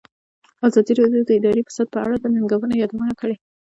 ازادي 0.67 0.93
راډیو 1.01 1.21
د 1.25 1.29
اداري 1.37 1.61
فساد 1.67 1.87
په 1.93 1.99
اړه 2.05 2.15
د 2.19 2.25
ننګونو 2.33 2.73
یادونه 2.81 3.11
کړې. 3.19 3.35